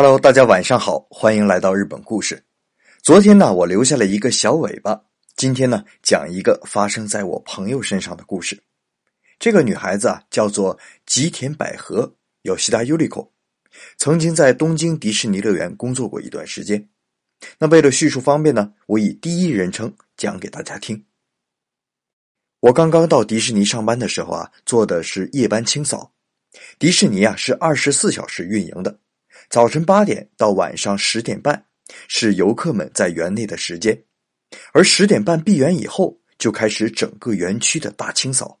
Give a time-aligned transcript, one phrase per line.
[0.00, 2.40] Hello，大家晚上好，欢迎来到日本故事。
[3.02, 5.02] 昨天呢，我留下了一个小尾巴，
[5.34, 8.56] 今天呢，讲一个发生在我朋友身上的故事。
[9.40, 13.32] 这个女孩子啊，叫做吉田百合，有西达尤利口，
[13.96, 16.88] 曾经在东京迪士尼乐园工作过一段时间。
[17.58, 21.04] 那为了叙述方便呢，我以第一人称讲给大家听。
[22.60, 26.12] 我刚刚到迪士尼上班的时候啊，做的是夜班清扫。
[26.78, 28.96] 迪士尼啊是二十四小时运营的。
[29.50, 31.64] 早晨八点到晚上十点半
[32.06, 34.04] 是游客们在园内的时间，
[34.74, 38.60] 而十点半闭园以后就开始整个园区的大清扫，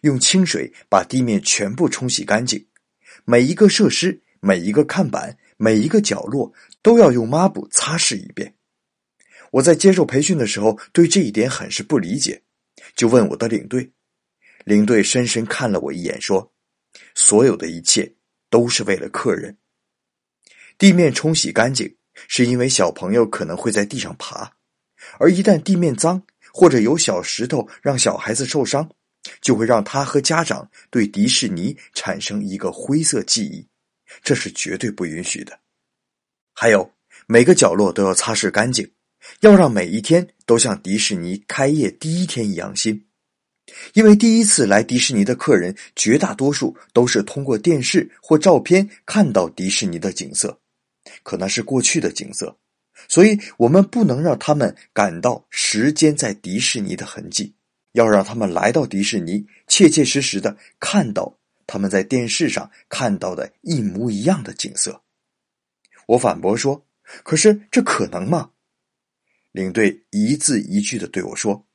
[0.00, 2.66] 用清水把地面全部冲洗干净，
[3.26, 8.54] 每一个设施、每一个看板、每一个角落都要用抹布擦拭一遍。
[9.50, 12.42] 我在接受培训的时候对这一点很是不理解，
[12.96, 13.92] 就问我的领队，
[14.64, 16.50] 领队深深看了我一眼说
[17.14, 18.14] ：“所有的一切
[18.48, 19.54] 都是为了客人。”
[20.78, 21.92] 地面冲洗干净，
[22.28, 24.52] 是因为小朋友可能会在地上爬，
[25.18, 28.88] 而一旦地面脏或者有小石头让小孩子受伤，
[29.40, 33.66] 就会让他和家长对迪士尼产生一个灰色记忆，
[34.22, 35.58] 这是绝对不允许的。
[36.54, 36.88] 还有，
[37.26, 38.88] 每个角落都要擦拭干净，
[39.40, 43.04] 要让每一天都像迪士尼开业第一天一样新。
[43.94, 50.58] 因为第一次来迪士尼的客人，绝大多数都是通过电视或照片看到迪士尼的景色。
[51.22, 52.56] 可能是过去的景色，
[53.08, 57.54] 所以我们不能让他们感到时间在迪士尼的痕迹，
[57.92, 65.02] 要让他们来到迪士尼，切切实实的看到他们在电视上看到的一模一样的景色。
[66.06, 66.86] 我反驳说
[67.22, 68.50] ：“可是这可能吗？”
[69.52, 71.66] 领队一字一句的对我说：“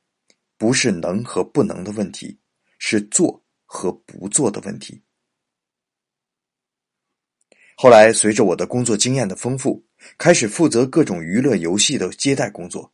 [0.58, 2.38] 不是能和不能的问题，
[2.78, 5.02] 是做和不做的问题。”
[7.76, 9.84] 后来，随着我的工作经验的丰富，
[10.16, 12.92] 开始负责各种娱乐游戏的接待工作。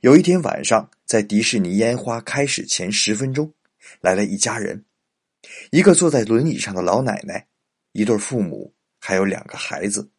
[0.00, 3.52] 有一天晚上，在迪士尼烟花开始前十分钟，
[4.00, 4.84] 来了一家人，
[5.70, 7.46] 一个坐在轮椅上的老奶奶，
[7.92, 10.10] 一对父母，还有两个孩子。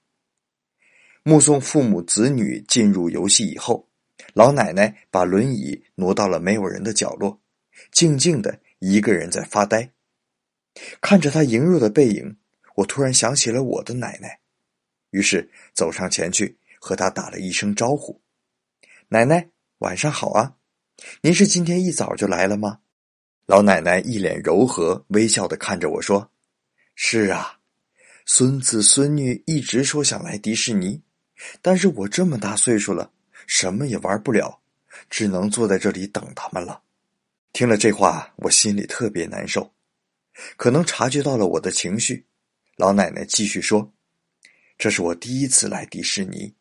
[1.23, 3.89] 目送父母子女进入游戏以后，
[4.33, 7.41] 老奶奶把轮椅挪到了没有人的角落，
[7.91, 9.91] 静静的一个人在发呆，
[11.01, 12.37] 看着她羸弱的背影。
[12.75, 14.39] 我突然想起了我的奶奶，
[15.11, 18.19] 于是走上前去和她打了一声招呼
[19.09, 20.55] ：“奶奶，晚上好啊！
[21.21, 22.79] 您是今天一早就来了吗？”
[23.45, 26.31] 老奶奶一脸柔和，微笑的看着我说
[26.95, 27.59] ：“是啊，
[28.25, 31.01] 孙子孙女一直说想来迪士尼，
[31.61, 33.11] 但是我这么大岁数了，
[33.45, 34.61] 什么也玩不了，
[35.09, 36.81] 只能坐在这里等他们了。”
[37.53, 39.71] 听了这话，我心里特别难受，
[40.57, 42.25] 可能察觉到了我的情绪。
[42.75, 43.93] 老奶奶继续说
[44.79, 46.55] ：“这是我第一次来迪士尼，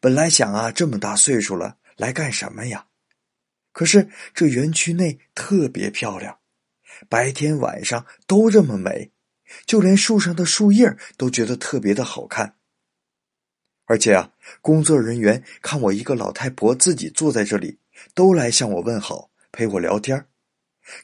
[0.00, 2.86] 本来想啊，这么大岁数了，来干什么呀？
[3.70, 6.38] 可是这园区内特别漂亮，
[7.08, 9.12] 白天晚上都这么美，
[9.66, 12.56] 就连树上的树叶都觉得特别的好看。
[13.84, 17.78] 而且啊，工作人员看我一个老太婆自己坐在这里，
[18.14, 20.26] 都来向我问好，陪我聊天。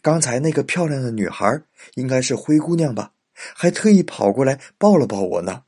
[0.00, 1.62] 刚才那个漂亮的女孩，
[1.94, 3.12] 应该是灰姑娘吧？”
[3.54, 5.64] 还特意跑过来抱了抱我呢。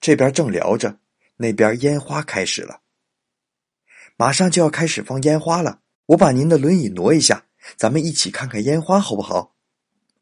[0.00, 0.98] 这边正聊着，
[1.36, 2.80] 那边烟花开始了，
[4.16, 5.80] 马上就要开始放烟花了。
[6.06, 7.46] 我把您的轮椅挪一下，
[7.76, 9.54] 咱们一起看看烟花好不好？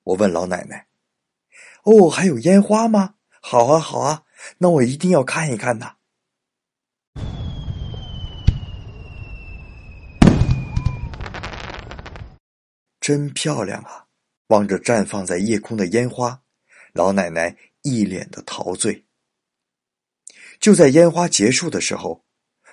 [0.05, 0.89] 我问老奶奶。
[1.85, 3.15] 哦，还有烟花吗？
[3.41, 4.25] 好啊，好啊，
[4.59, 5.97] 那我一定要看一看呐。
[13.01, 14.10] 真漂亮啊！
[14.51, 16.43] 望着绽放在夜空的烟花，
[16.93, 19.07] 老奶奶一脸的陶醉。
[20.59, 22.25] 就在烟花结束的时候，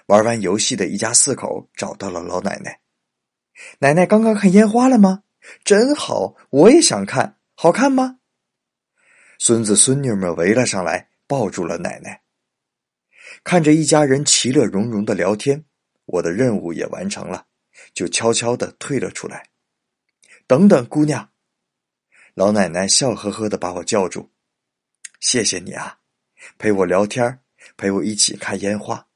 [0.08, 2.80] 玩完游戏的一家四口找到了老奶奶。
[3.78, 5.22] 奶奶刚刚看烟花了吗？
[5.64, 8.20] 真好，我也想看，好看吗？
[9.38, 12.24] 孙子孙女们围了上来，抱住了奶奶。
[13.44, 15.64] 看着一家人其乐融融的聊天，
[16.06, 17.46] 我的任务也完成了，
[17.94, 19.50] 就悄悄的退了出来。
[20.48, 21.30] 等等，姑娘。
[22.38, 24.30] 老奶奶笑呵呵的把我叫住，
[25.20, 25.98] 谢谢你啊，
[26.60, 27.40] 陪我聊天，
[27.76, 29.08] 陪我一起看烟花，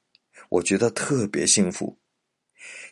[0.48, 2.00] 我觉得特别幸福。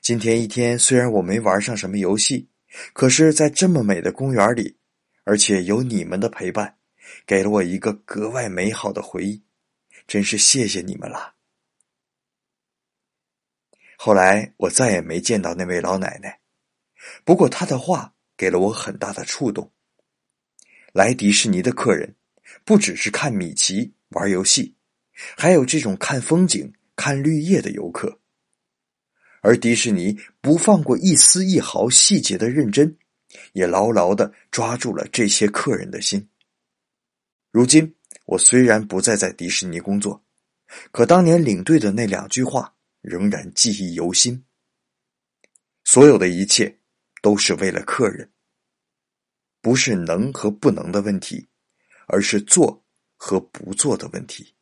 [0.00, 2.48] 今天一天虽然我没玩上什么游戏，
[2.92, 4.78] 可是，在这么美的公园里，
[5.24, 6.78] 而且有你们的陪伴，
[7.26, 9.42] 给了我一个格外美好的回忆，
[10.06, 11.34] 真是谢谢你们了。
[13.96, 16.38] 后来我再也没见到那位老奶奶，
[17.24, 19.72] 不过她的话给了我很大的触动。
[20.92, 22.14] 来迪士尼的客人，
[22.64, 24.74] 不只是看米奇，玩游戏，
[25.36, 28.18] 还有这种看风景、看绿叶的游客。
[29.42, 32.98] 而迪士尼不放过一丝一毫细节的认真，
[33.52, 36.28] 也牢牢的抓住了这些客人的心。
[37.50, 37.94] 如今，
[38.26, 40.22] 我虽然不再在迪士尼工作，
[40.90, 44.44] 可当年领队的那两句话仍然记忆犹新。
[45.84, 46.78] 所有的一切
[47.22, 48.30] 都是为了客人，
[49.60, 51.48] 不是能和不能的问题，
[52.06, 52.84] 而是做
[53.16, 54.54] 和不做的问题。